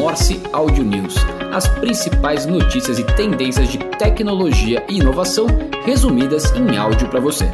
Morse 0.00 0.40
Audio 0.54 0.82
News, 0.82 1.14
as 1.52 1.68
principais 1.78 2.46
notícias 2.46 2.98
e 2.98 3.04
tendências 3.04 3.68
de 3.68 3.76
tecnologia 3.98 4.82
e 4.88 4.96
inovação 4.96 5.46
resumidas 5.84 6.50
em 6.52 6.74
áudio 6.74 7.06
para 7.10 7.20
você. 7.20 7.44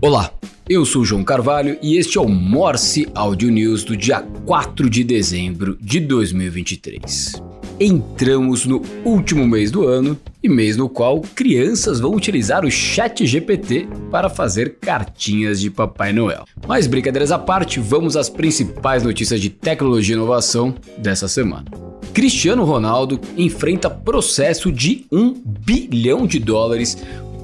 Olá, 0.00 0.32
eu 0.68 0.84
sou 0.84 1.04
João 1.04 1.24
Carvalho 1.24 1.76
e 1.82 1.96
este 1.96 2.16
é 2.16 2.20
o 2.20 2.28
Morse 2.28 3.08
Audio 3.16 3.50
News 3.50 3.82
do 3.82 3.96
dia 3.96 4.20
4 4.46 4.88
de 4.88 5.02
dezembro 5.02 5.76
de 5.80 5.98
2023 5.98 7.53
entramos 7.78 8.64
no 8.66 8.82
último 9.04 9.46
mês 9.46 9.70
do 9.70 9.86
ano 9.86 10.18
e 10.42 10.48
mês 10.48 10.76
no 10.76 10.88
qual 10.88 11.20
crianças 11.20 12.00
vão 12.00 12.14
utilizar 12.14 12.64
o 12.64 12.70
Chat 12.70 13.26
GPT 13.26 13.88
para 14.10 14.28
fazer 14.28 14.76
cartinhas 14.80 15.60
de 15.60 15.70
Papai 15.70 16.12
Noel. 16.12 16.44
Mas 16.66 16.86
brincadeiras 16.86 17.32
à 17.32 17.38
parte, 17.38 17.80
vamos 17.80 18.16
às 18.16 18.28
principais 18.28 19.02
notícias 19.02 19.40
de 19.40 19.50
tecnologia 19.50 20.14
e 20.14 20.18
inovação 20.18 20.74
dessa 20.98 21.26
semana. 21.26 21.64
Cristiano 22.12 22.64
Ronaldo 22.64 23.20
enfrenta 23.36 23.90
processo 23.90 24.70
de 24.70 25.06
1 25.10 25.34
bilhão 25.44 26.26
de 26.26 26.38
dólares 26.38 26.96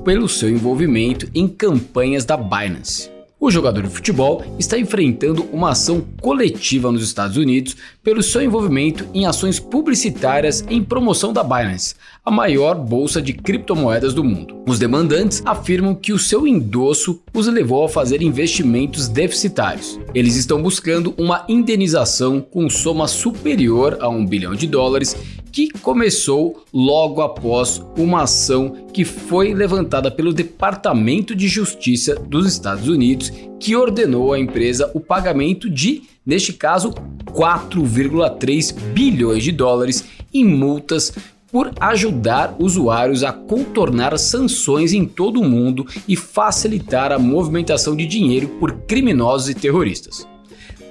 pelo 0.05 0.28
seu 0.28 0.48
envolvimento 0.48 1.28
em 1.34 1.48
campanhas 1.48 2.25
da 2.25 2.37
Binance. 2.37 3.09
O 3.43 3.51
jogador 3.51 3.85
de 3.85 3.89
futebol 3.89 4.45
está 4.59 4.79
enfrentando 4.79 5.48
uma 5.51 5.71
ação 5.71 6.05
coletiva 6.21 6.93
nos 6.93 7.03
Estados 7.03 7.39
Unidos 7.39 7.75
pelo 8.05 8.23
seu 8.23 8.43
envolvimento 8.43 9.07
em 9.15 9.25
ações 9.25 9.59
publicitárias 9.59 10.62
em 10.69 10.85
promoção 10.85 11.33
da 11.33 11.43
Binance, 11.43 11.95
a 12.23 12.31
maior 12.31 12.75
bolsa 12.75 13.23
de 13.23 13.33
criptomoedas 13.33 14.12
do 14.12 14.23
mundo. 14.23 14.62
Os 14.69 14.79
demandantes 14.79 15.43
afirmam 15.47 15.95
que 15.95 16.12
o 16.12 16.19
seu 16.19 16.47
endosso 16.47 17.23
os 17.33 17.47
levou 17.47 17.83
a 17.83 17.89
fazer 17.89 18.21
investimentos 18.21 19.09
deficitários. 19.09 19.98
Eles 20.15 20.37
estão 20.37 20.61
buscando 20.61 21.15
uma 21.17 21.47
indenização 21.48 22.42
com 22.42 22.69
soma 22.69 23.09
superior 23.09 23.97
a 24.03 24.09
um 24.11 24.27
bilhão 24.27 24.55
de 24.55 24.67
dólares 24.67 25.17
que 25.53 25.70
começou 25.70 26.65
logo 26.73 27.20
após 27.23 27.83
uma 27.97 28.23
ação 28.23 28.87
que 28.93 29.05
foi 29.05 29.53
levantada 29.55 30.11
pelo 30.11 30.33
Departamento 30.33 31.34
de 31.34 31.48
Justiça 31.48 32.15
dos 32.15 32.47
Estados 32.47 32.89
Unidos, 32.89 33.33
que 33.59 33.77
ordenou 33.77 34.33
à 34.33 34.39
empresa 34.39 34.91
o 34.95 35.01
pagamento 35.01 35.69
de, 35.69 36.03
neste 36.25 36.53
caso, 36.53 36.92
4,3 37.27 38.73
bilhões 38.92 39.42
de 39.42 39.53
dólares 39.53 40.05
em 40.33 40.45
multas 40.45 41.12
por 41.51 41.73
ajudar 41.81 42.55
usuários 42.61 43.25
a 43.25 43.33
contornar 43.33 44.17
sanções 44.19 44.92
em 44.92 45.05
todo 45.05 45.41
o 45.41 45.45
mundo 45.45 45.85
e 46.07 46.14
facilitar 46.14 47.11
a 47.11 47.19
movimentação 47.19 47.97
de 47.97 48.07
dinheiro 48.07 48.48
por 48.61 48.73
criminosos 48.83 49.48
e 49.48 49.55
terroristas 49.55 50.30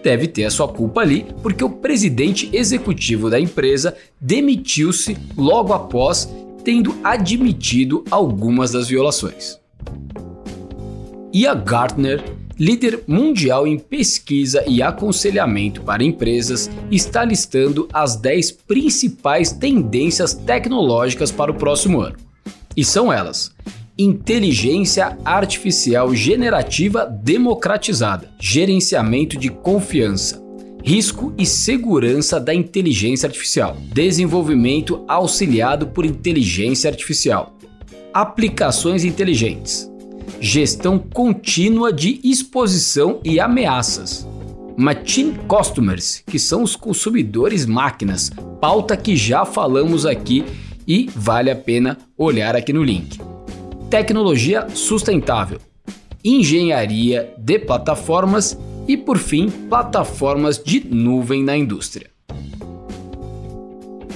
deve 0.03 0.27
ter 0.27 0.45
a 0.45 0.51
sua 0.51 0.67
culpa 0.67 1.01
ali, 1.01 1.25
porque 1.41 1.63
o 1.63 1.69
presidente 1.69 2.49
executivo 2.53 3.29
da 3.29 3.39
empresa 3.39 3.95
demitiu-se 4.19 5.17
logo 5.37 5.73
após 5.73 6.29
tendo 6.63 6.95
admitido 7.03 8.03
algumas 8.11 8.71
das 8.71 8.87
violações. 8.87 9.59
E 11.31 11.45
a 11.45 11.53
Gartner, 11.53 12.23
líder 12.57 13.03
mundial 13.07 13.67
em 13.67 13.77
pesquisa 13.77 14.63
e 14.67 14.81
aconselhamento 14.81 15.81
para 15.81 16.03
empresas, 16.03 16.69
está 16.91 17.23
listando 17.23 17.87
as 17.93 18.15
10 18.15 18.51
principais 18.51 19.51
tendências 19.51 20.33
tecnológicas 20.33 21.31
para 21.31 21.51
o 21.51 21.55
próximo 21.55 22.01
ano. 22.01 22.17
E 22.75 22.83
são 22.83 23.13
elas: 23.13 23.53
inteligência 23.99 25.17
artificial 25.25 26.15
generativa 26.15 27.05
democratizada, 27.05 28.31
gerenciamento 28.39 29.37
de 29.37 29.49
confiança, 29.49 30.41
risco 30.81 31.33
e 31.37 31.45
segurança 31.45 32.39
da 32.39 32.55
inteligência 32.55 33.27
artificial, 33.27 33.75
desenvolvimento 33.93 35.03
auxiliado 35.05 35.87
por 35.87 36.05
inteligência 36.05 36.89
artificial, 36.89 37.57
aplicações 38.13 39.03
inteligentes, 39.03 39.91
gestão 40.39 40.97
contínua 40.97 41.91
de 41.91 42.21
exposição 42.23 43.19
e 43.21 43.37
ameaças. 43.37 44.25
Machine 44.77 45.37
Customers, 45.45 46.23
que 46.25 46.39
são 46.39 46.63
os 46.63 46.73
consumidores 46.73 47.65
máquinas, 47.65 48.31
pauta 48.61 48.95
que 48.95 49.17
já 49.17 49.43
falamos 49.43 50.05
aqui 50.05 50.45
e 50.87 51.09
vale 51.13 51.51
a 51.51 51.55
pena 51.55 51.97
olhar 52.17 52.55
aqui 52.55 52.71
no 52.71 52.81
link 52.81 53.19
tecnologia 53.89 54.67
sustentável, 54.69 55.59
engenharia 56.23 57.33
de 57.39 57.57
plataformas 57.57 58.55
e, 58.87 58.95
por 58.95 59.17
fim, 59.17 59.49
plataformas 59.49 60.61
de 60.63 60.85
nuvem 60.85 61.43
na 61.43 61.57
indústria. 61.57 62.07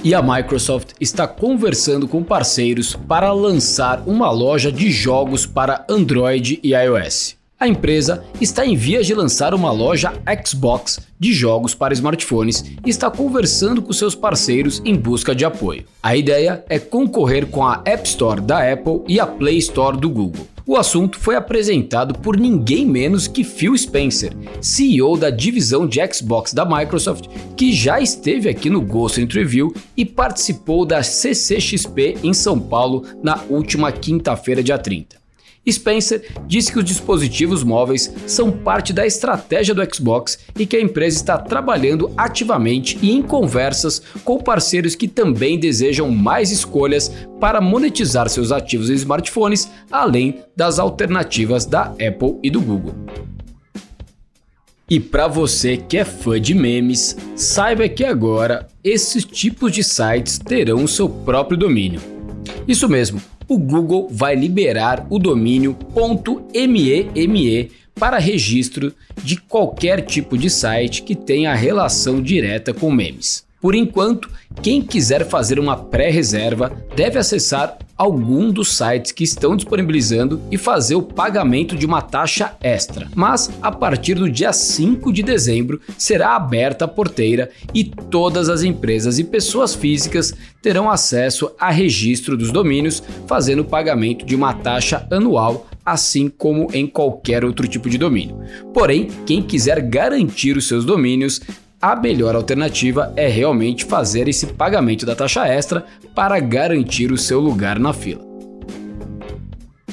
E 0.04 0.14
a 0.14 0.22
Microsoft 0.22 0.92
está 1.00 1.26
conversando 1.26 2.06
com 2.06 2.22
parceiros 2.22 2.94
para 2.94 3.32
lançar 3.32 4.04
uma 4.06 4.30
loja 4.30 4.70
de 4.70 4.92
jogos 4.92 5.44
para 5.44 5.84
Android 5.88 6.60
e 6.62 6.72
iOS. 6.72 7.36
A 7.58 7.68
empresa 7.68 8.24
está 8.40 8.66
em 8.66 8.76
vias 8.76 9.06
de 9.06 9.14
lançar 9.14 9.54
uma 9.54 9.70
loja 9.70 10.12
Xbox 10.44 11.00
de 11.18 11.32
jogos 11.32 11.72
para 11.72 11.94
smartphones 11.94 12.64
e 12.84 12.90
está 12.90 13.08
conversando 13.10 13.80
com 13.80 13.92
seus 13.92 14.14
parceiros 14.14 14.82
em 14.84 14.96
busca 14.96 15.34
de 15.34 15.44
apoio. 15.44 15.84
A 16.02 16.16
ideia 16.16 16.64
é 16.68 16.80
concorrer 16.80 17.46
com 17.46 17.64
a 17.64 17.80
App 17.84 18.06
Store 18.08 18.40
da 18.40 18.72
Apple 18.72 19.02
e 19.06 19.20
a 19.20 19.26
Play 19.26 19.58
Store 19.58 19.96
do 19.96 20.10
Google. 20.10 20.48
O 20.66 20.76
assunto 20.76 21.18
foi 21.18 21.36
apresentado 21.36 22.18
por 22.18 22.38
ninguém 22.38 22.86
menos 22.86 23.28
que 23.28 23.44
Phil 23.44 23.76
Spencer, 23.76 24.32
CEO 24.60 25.16
da 25.16 25.30
divisão 25.30 25.86
de 25.86 26.00
Xbox 26.12 26.52
da 26.52 26.64
Microsoft, 26.64 27.26
que 27.56 27.72
já 27.72 28.00
esteve 28.00 28.48
aqui 28.48 28.68
no 28.68 28.80
Ghost 28.80 29.20
Interview 29.20 29.72
e 29.96 30.04
participou 30.04 30.84
da 30.84 31.02
CCXP 31.02 32.16
em 32.22 32.32
São 32.32 32.58
Paulo 32.58 33.04
na 33.22 33.42
última 33.48 33.92
quinta-feira, 33.92 34.62
dia 34.62 34.78
30. 34.78 35.23
Spencer 35.72 36.30
disse 36.46 36.70
que 36.70 36.78
os 36.78 36.84
dispositivos 36.84 37.64
móveis 37.64 38.12
são 38.26 38.50
parte 38.50 38.92
da 38.92 39.06
estratégia 39.06 39.74
do 39.74 39.94
Xbox 39.94 40.38
e 40.58 40.66
que 40.66 40.76
a 40.76 40.80
empresa 40.80 41.16
está 41.16 41.38
trabalhando 41.38 42.12
ativamente 42.16 42.98
e 43.00 43.10
em 43.10 43.22
conversas 43.22 44.02
com 44.24 44.38
parceiros 44.38 44.94
que 44.94 45.08
também 45.08 45.58
desejam 45.58 46.10
mais 46.10 46.50
escolhas 46.50 47.10
para 47.40 47.60
monetizar 47.60 48.28
seus 48.28 48.52
ativos 48.52 48.90
em 48.90 48.94
smartphones, 48.94 49.70
além 49.90 50.42
das 50.56 50.78
alternativas 50.78 51.64
da 51.64 51.84
Apple 51.84 52.38
e 52.42 52.50
do 52.50 52.60
Google. 52.60 52.94
E 54.88 55.00
para 55.00 55.26
você 55.26 55.78
que 55.78 55.96
é 55.96 56.04
fã 56.04 56.38
de 56.38 56.54
memes, 56.54 57.16
saiba 57.34 57.88
que 57.88 58.04
agora 58.04 58.68
esses 58.82 59.24
tipos 59.24 59.72
de 59.72 59.82
sites 59.82 60.38
terão 60.38 60.84
o 60.84 60.88
seu 60.88 61.08
próprio 61.08 61.56
domínio. 61.56 62.02
Isso 62.68 62.86
mesmo, 62.86 63.20
o 63.48 63.58
Google 63.58 64.08
vai 64.10 64.34
liberar 64.34 65.06
o 65.10 65.18
domínio 65.18 65.76
.meme 66.54 67.70
para 67.94 68.18
registro 68.18 68.92
de 69.22 69.36
qualquer 69.36 70.00
tipo 70.02 70.36
de 70.36 70.50
site 70.50 71.02
que 71.02 71.14
tenha 71.14 71.54
relação 71.54 72.20
direta 72.20 72.74
com 72.74 72.90
memes. 72.90 73.44
Por 73.60 73.74
enquanto, 73.74 74.28
quem 74.62 74.82
quiser 74.82 75.26
fazer 75.26 75.58
uma 75.58 75.76
pré-reserva 75.76 76.70
deve 76.94 77.18
acessar 77.18 77.78
algum 77.96 78.50
dos 78.50 78.76
sites 78.76 79.12
que 79.12 79.24
estão 79.24 79.56
disponibilizando 79.56 80.40
e 80.50 80.58
fazer 80.58 80.94
o 80.94 81.02
pagamento 81.02 81.76
de 81.76 81.86
uma 81.86 82.02
taxa 82.02 82.56
extra. 82.60 83.08
Mas 83.14 83.50
a 83.62 83.70
partir 83.70 84.14
do 84.14 84.30
dia 84.30 84.52
5 84.52 85.12
de 85.12 85.22
dezembro 85.22 85.80
será 85.96 86.36
aberta 86.36 86.84
a 86.84 86.88
porteira 86.88 87.50
e 87.72 87.84
todas 87.84 88.48
as 88.48 88.62
empresas 88.62 89.18
e 89.18 89.24
pessoas 89.24 89.74
físicas 89.74 90.34
terão 90.60 90.90
acesso 90.90 91.50
a 91.58 91.70
registro 91.70 92.36
dos 92.36 92.50
domínios, 92.50 93.02
fazendo 93.26 93.60
o 93.60 93.64
pagamento 93.64 94.24
de 94.24 94.34
uma 94.34 94.54
taxa 94.54 95.06
anual 95.10 95.66
assim 95.84 96.28
como 96.28 96.68
em 96.72 96.86
qualquer 96.86 97.44
outro 97.44 97.68
tipo 97.68 97.90
de 97.90 97.98
domínio. 97.98 98.38
Porém, 98.72 99.08
quem 99.26 99.42
quiser 99.42 99.82
garantir 99.82 100.56
os 100.56 100.66
seus 100.66 100.84
domínios 100.84 101.40
a 101.84 101.94
melhor 101.94 102.34
alternativa 102.34 103.12
é 103.14 103.28
realmente 103.28 103.84
fazer 103.84 104.26
esse 104.26 104.46
pagamento 104.46 105.04
da 105.04 105.14
taxa 105.14 105.46
extra 105.46 105.84
para 106.14 106.40
garantir 106.40 107.12
o 107.12 107.18
seu 107.18 107.38
lugar 107.38 107.78
na 107.78 107.92
fila. 107.92 108.24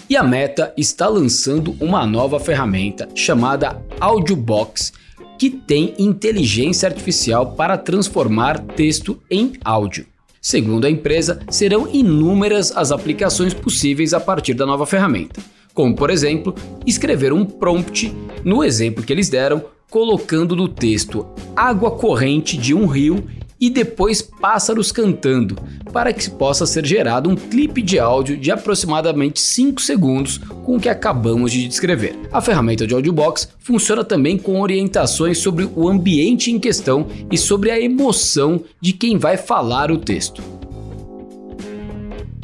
E 0.09 0.15
a 0.15 0.23
Meta 0.23 0.73
está 0.77 1.09
lançando 1.09 1.75
uma 1.81 2.05
nova 2.05 2.39
ferramenta 2.39 3.09
chamada 3.13 3.83
Audiobox, 3.99 4.93
que 5.37 5.49
tem 5.49 5.93
inteligência 5.99 6.87
artificial 6.87 7.55
para 7.57 7.77
transformar 7.77 8.59
texto 8.59 9.21
em 9.29 9.51
áudio. 9.61 10.05
Segundo 10.41 10.85
a 10.85 10.89
empresa, 10.89 11.41
serão 11.49 11.89
inúmeras 11.91 12.71
as 12.73 12.93
aplicações 12.93 13.53
possíveis 13.53 14.13
a 14.13 14.19
partir 14.21 14.53
da 14.53 14.65
nova 14.65 14.85
ferramenta, 14.85 15.41
como 15.73 15.93
por 15.93 16.09
exemplo, 16.09 16.55
escrever 16.87 17.33
um 17.33 17.43
prompt, 17.43 18.15
no 18.45 18.63
exemplo 18.63 19.03
que 19.03 19.11
eles 19.11 19.27
deram, 19.27 19.61
colocando 19.91 20.55
no 20.55 20.69
texto 20.69 21.27
água 21.53 21.91
corrente 21.91 22.57
de 22.57 22.73
um 22.73 22.87
rio 22.87 23.27
e 23.59 23.69
depois 23.69 24.23
pássaros 24.23 24.91
cantando, 24.91 25.55
para 25.93 26.11
que 26.11 26.27
possa 26.31 26.65
ser 26.65 26.83
gerado 26.83 27.29
um 27.29 27.35
clipe 27.35 27.79
de 27.79 27.99
áudio 27.99 28.35
de 28.35 28.49
aproximadamente 28.49 29.39
5 29.39 29.79
segundos 29.79 30.39
com 30.65 30.77
o 30.77 30.79
que 30.79 30.89
acabamos 30.89 31.51
de 31.51 31.67
descrever. 31.67 32.17
A 32.31 32.41
ferramenta 32.41 32.87
de 32.87 32.95
Audiobox 32.95 33.49
funciona 33.59 34.03
também 34.03 34.35
com 34.35 34.59
orientações 34.59 35.37
sobre 35.37 35.69
o 35.75 35.87
ambiente 35.87 36.49
em 36.49 36.57
questão 36.57 37.05
e 37.29 37.37
sobre 37.37 37.69
a 37.69 37.79
emoção 37.79 38.63
de 38.79 38.93
quem 38.93 39.19
vai 39.19 39.37
falar 39.37 39.91
o 39.91 39.97
texto. 39.99 40.60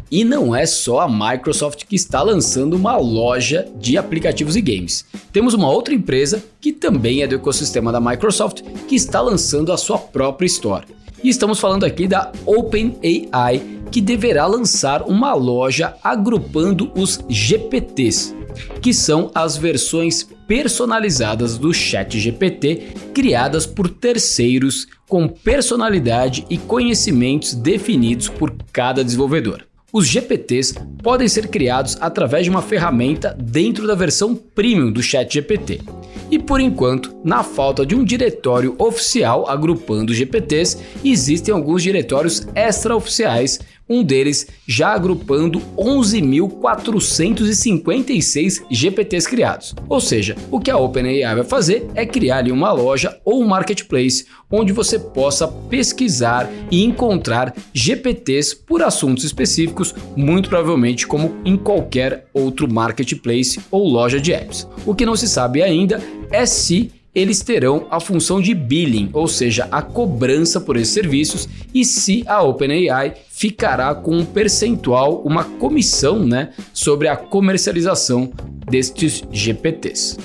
E 0.09 0.23
não 0.23 0.55
é 0.55 0.65
só 0.65 1.01
a 1.01 1.09
Microsoft 1.09 1.83
que 1.85 1.95
está 1.95 2.21
lançando 2.21 2.75
uma 2.75 2.95
loja 2.95 3.67
de 3.75 3.97
aplicativos 3.97 4.55
e 4.55 4.61
games. 4.61 5.05
Temos 5.33 5.53
uma 5.53 5.69
outra 5.69 5.93
empresa 5.93 6.43
que 6.61 6.71
também 6.71 7.21
é 7.21 7.27
do 7.27 7.35
ecossistema 7.35 7.91
da 7.91 7.99
Microsoft 7.99 8.61
que 8.87 8.95
está 8.95 9.19
lançando 9.19 9.71
a 9.71 9.77
sua 9.77 9.97
própria 9.97 10.47
Store. 10.47 10.85
E 11.23 11.29
estamos 11.29 11.59
falando 11.59 11.83
aqui 11.83 12.07
da 12.07 12.31
OpenAI, 12.45 13.61
que 13.91 13.99
deverá 13.99 14.45
lançar 14.45 15.01
uma 15.03 15.33
loja 15.33 15.95
agrupando 16.03 16.91
os 16.95 17.19
GPTs, 17.27 18.35
que 18.81 18.93
são 18.93 19.31
as 19.33 19.57
versões 19.57 20.23
personalizadas 20.47 21.57
do 21.57 21.73
Chat 21.73 22.17
GPT 22.17 22.93
criadas 23.13 23.65
por 23.65 23.89
terceiros 23.89 24.87
com 25.09 25.27
personalidade 25.27 26.45
e 26.49 26.57
conhecimentos 26.57 27.53
definidos 27.53 28.29
por 28.29 28.55
cada 28.71 29.03
desenvolvedor. 29.03 29.67
Os 29.97 30.07
GPTs 30.07 30.75
podem 31.01 31.27
ser 31.27 31.47
criados 31.47 31.97
através 31.99 32.43
de 32.43 32.51
uma 32.51 32.61
ferramenta 32.61 33.35
dentro 33.35 33.87
da 33.87 33.95
versão 33.95 34.35
premium 34.35 34.91
do 34.91 35.01
ChatGPT. 35.01 35.81
E 36.29 36.37
por 36.37 36.61
enquanto, 36.61 37.17
na 37.23 37.41
falta 37.41 37.83
de 37.83 37.95
um 37.95 38.03
diretório 38.03 38.75
oficial 38.77 39.49
agrupando 39.49 40.13
GPTs, 40.13 40.77
existem 41.03 41.51
alguns 41.51 41.81
diretórios 41.81 42.47
extraoficiais 42.53 43.59
um 43.89 44.03
deles 44.03 44.47
já 44.67 44.89
agrupando 44.89 45.61
11.456 45.77 48.63
GPTs 48.69 49.29
criados. 49.29 49.73
Ou 49.87 50.01
seja, 50.01 50.35
o 50.51 50.59
que 50.59 50.71
a 50.71 50.77
OpenAI 50.77 51.35
vai 51.35 51.43
fazer 51.43 51.87
é 51.95 52.05
criar 52.05 52.37
ali 52.37 52.51
uma 52.51 52.71
loja 52.71 53.19
ou 53.23 53.41
um 53.41 53.47
marketplace 53.47 54.25
onde 54.51 54.73
você 54.73 54.97
possa 54.97 55.47
pesquisar 55.47 56.49
e 56.71 56.83
encontrar 56.83 57.53
GPTs 57.73 58.55
por 58.55 58.81
assuntos 58.81 59.23
específicos, 59.23 59.93
muito 60.15 60.49
provavelmente 60.49 61.05
como 61.05 61.35
em 61.43 61.57
qualquer 61.57 62.25
outro 62.33 62.71
marketplace 62.71 63.59
ou 63.69 63.87
loja 63.87 64.19
de 64.19 64.33
apps. 64.33 64.67
O 64.85 64.95
que 64.95 65.05
não 65.05 65.15
se 65.15 65.27
sabe 65.27 65.61
ainda 65.61 66.01
é 66.31 66.45
se 66.45 66.91
eles 67.17 67.41
terão 67.41 67.87
a 67.89 67.99
função 67.99 68.39
de 68.39 68.53
billing, 68.53 69.09
ou 69.11 69.27
seja, 69.27 69.67
a 69.71 69.81
cobrança 69.81 70.61
por 70.61 70.77
esses 70.77 70.93
serviços, 70.93 71.49
e 71.73 71.83
se 71.83 72.23
a 72.27 72.43
OpenAI 72.43 73.15
ficará 73.31 73.95
com 73.95 74.15
um 74.15 74.23
percentual, 74.23 75.23
uma 75.25 75.43
comissão, 75.43 76.23
né, 76.23 76.51
sobre 76.71 77.07
a 77.07 77.17
comercialização 77.17 78.31
destes 78.69 79.23
GPTs. 79.31 80.15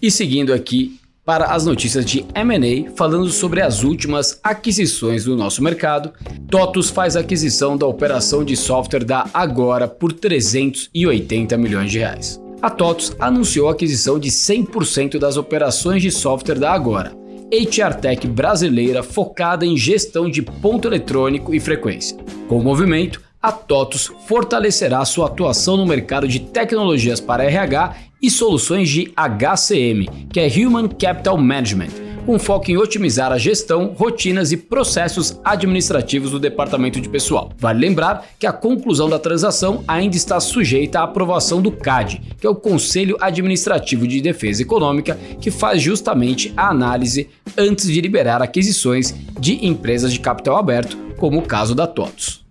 E 0.00 0.10
seguindo 0.10 0.50
aqui 0.50 0.98
para 1.26 1.52
as 1.52 1.66
notícias 1.66 2.06
de 2.06 2.24
M&A, 2.34 2.90
falando 2.96 3.28
sobre 3.28 3.60
as 3.60 3.82
últimas 3.82 4.40
aquisições 4.42 5.24
do 5.24 5.36
nosso 5.36 5.62
mercado, 5.62 6.10
TOTUS 6.48 6.88
faz 6.88 7.16
aquisição 7.16 7.76
da 7.76 7.86
operação 7.86 8.42
de 8.42 8.56
software 8.56 9.04
da 9.04 9.28
Agora 9.34 9.86
por 9.86 10.10
380 10.10 11.58
milhões 11.58 11.90
de 11.90 11.98
reais 11.98 12.43
a 12.64 12.70
TOTUS 12.70 13.14
anunciou 13.20 13.68
a 13.68 13.72
aquisição 13.72 14.18
de 14.18 14.30
100% 14.30 15.18
das 15.18 15.36
operações 15.36 16.00
de 16.00 16.10
software 16.10 16.58
da 16.58 16.72
Agora, 16.72 17.14
HR 17.52 18.00
Tech 18.00 18.26
brasileira 18.26 19.02
focada 19.02 19.66
em 19.66 19.76
gestão 19.76 20.30
de 20.30 20.40
ponto 20.40 20.88
eletrônico 20.88 21.54
e 21.54 21.60
frequência. 21.60 22.16
Com 22.48 22.58
o 22.58 22.64
movimento, 22.64 23.20
a 23.42 23.52
TOTUS 23.52 24.10
fortalecerá 24.26 25.04
sua 25.04 25.26
atuação 25.26 25.76
no 25.76 25.84
mercado 25.84 26.26
de 26.26 26.40
tecnologias 26.40 27.20
para 27.20 27.44
RH 27.44 27.96
e 28.22 28.30
soluções 28.30 28.88
de 28.88 29.12
HCM, 29.14 30.08
que 30.32 30.40
é 30.40 30.48
Human 30.48 30.88
Capital 30.88 31.36
Management, 31.36 31.90
com 32.24 32.38
foco 32.38 32.70
em 32.70 32.76
otimizar 32.76 33.30
a 33.32 33.38
gestão, 33.38 33.94
rotinas 33.96 34.52
e 34.52 34.56
processos 34.56 35.38
administrativos 35.44 36.30
do 36.30 36.38
departamento 36.38 37.00
de 37.00 37.08
pessoal. 37.08 37.50
Vale 37.58 37.80
lembrar 37.80 38.26
que 38.38 38.46
a 38.46 38.52
conclusão 38.52 39.08
da 39.08 39.18
transação 39.18 39.84
ainda 39.86 40.16
está 40.16 40.40
sujeita 40.40 41.00
à 41.00 41.04
aprovação 41.04 41.60
do 41.60 41.70
CAD, 41.70 42.20
que 42.38 42.46
é 42.46 42.50
o 42.50 42.54
Conselho 42.54 43.16
Administrativo 43.20 44.06
de 44.06 44.20
Defesa 44.20 44.62
Econômica, 44.62 45.18
que 45.40 45.50
faz 45.50 45.82
justamente 45.82 46.52
a 46.56 46.68
análise 46.68 47.28
antes 47.56 47.86
de 47.86 48.00
liberar 48.00 48.40
aquisições 48.40 49.14
de 49.38 49.66
empresas 49.66 50.12
de 50.12 50.20
capital 50.20 50.56
aberto, 50.56 50.96
como 51.16 51.38
o 51.38 51.42
caso 51.42 51.74
da 51.74 51.86
TOTOS. 51.86 52.43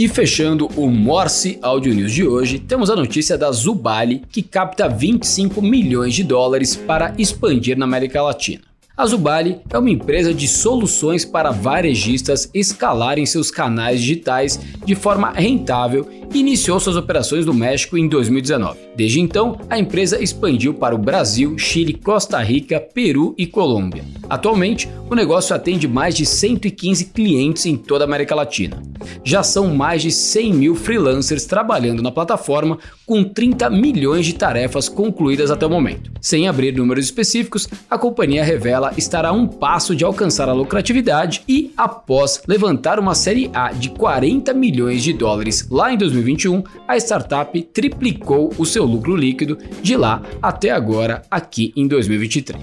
E 0.00 0.08
fechando 0.08 0.66
o 0.78 0.88
Morse 0.88 1.58
Audio 1.60 1.94
News 1.94 2.12
de 2.12 2.26
hoje, 2.26 2.58
temos 2.58 2.88
a 2.88 2.96
notícia 2.96 3.36
da 3.36 3.52
Zubali, 3.52 4.22
que 4.32 4.42
capta 4.42 4.88
25 4.88 5.60
milhões 5.60 6.14
de 6.14 6.24
dólares 6.24 6.74
para 6.74 7.14
expandir 7.18 7.76
na 7.76 7.84
América 7.84 8.22
Latina. 8.22 8.69
A 9.00 9.06
Zubali 9.06 9.62
é 9.70 9.78
uma 9.78 9.88
empresa 9.88 10.34
de 10.34 10.46
soluções 10.46 11.24
para 11.24 11.50
varejistas 11.50 12.50
escalarem 12.52 13.24
seus 13.24 13.50
canais 13.50 13.98
digitais 13.98 14.60
de 14.84 14.94
forma 14.94 15.30
rentável 15.30 16.06
e 16.30 16.38
iniciou 16.38 16.78
suas 16.78 16.96
operações 16.96 17.46
no 17.46 17.54
México 17.54 17.96
em 17.96 18.06
2019. 18.06 18.78
Desde 18.94 19.18
então, 19.18 19.58
a 19.70 19.78
empresa 19.78 20.22
expandiu 20.22 20.74
para 20.74 20.94
o 20.94 20.98
Brasil, 20.98 21.56
Chile, 21.56 21.94
Costa 21.94 22.38
Rica, 22.42 22.78
Peru 22.78 23.34
e 23.38 23.46
Colômbia. 23.46 24.04
Atualmente, 24.28 24.88
o 25.08 25.14
negócio 25.14 25.56
atende 25.56 25.88
mais 25.88 26.14
de 26.14 26.24
115 26.24 27.06
clientes 27.06 27.66
em 27.66 27.76
toda 27.76 28.04
a 28.04 28.06
América 28.06 28.34
Latina. 28.34 28.80
Já 29.24 29.42
são 29.42 29.74
mais 29.74 30.02
de 30.02 30.12
100 30.12 30.52
mil 30.52 30.74
freelancers 30.74 31.46
trabalhando 31.46 32.02
na 32.02 32.12
plataforma, 32.12 32.78
com 33.04 33.24
30 33.24 33.68
milhões 33.70 34.24
de 34.24 34.34
tarefas 34.34 34.88
concluídas 34.88 35.50
até 35.50 35.66
o 35.66 35.70
momento. 35.70 36.12
Sem 36.20 36.46
abrir 36.46 36.76
números 36.76 37.06
específicos, 37.06 37.66
a 37.90 37.98
companhia 37.98 38.44
revela 38.44 38.89
estar 38.96 39.24
a 39.24 39.32
um 39.32 39.46
passo 39.46 39.94
de 39.94 40.04
alcançar 40.04 40.48
a 40.48 40.52
lucratividade 40.52 41.42
e, 41.48 41.72
após 41.76 42.42
levantar 42.46 42.98
uma 42.98 43.14
série 43.14 43.50
A 43.54 43.72
de 43.72 43.90
40 43.90 44.52
milhões 44.54 45.02
de 45.02 45.12
dólares 45.12 45.68
lá 45.70 45.92
em 45.92 45.96
2021, 45.96 46.62
a 46.86 46.96
startup 46.96 47.60
triplicou 47.72 48.52
o 48.58 48.66
seu 48.66 48.84
lucro 48.84 49.16
líquido 49.16 49.58
de 49.82 49.96
lá 49.96 50.22
até 50.42 50.70
agora, 50.70 51.22
aqui 51.30 51.72
em 51.76 51.86
2023. 51.86 52.60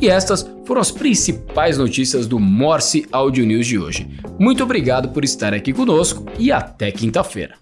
E 0.00 0.08
estas 0.08 0.50
foram 0.64 0.80
as 0.80 0.90
principais 0.90 1.78
notícias 1.78 2.26
do 2.26 2.38
Morse 2.40 3.06
Audio 3.12 3.46
News 3.46 3.66
de 3.66 3.78
hoje. 3.78 4.08
Muito 4.38 4.62
obrigado 4.64 5.10
por 5.10 5.22
estar 5.22 5.54
aqui 5.54 5.72
conosco 5.72 6.26
e 6.38 6.50
até 6.50 6.90
quinta-feira. 6.90 7.61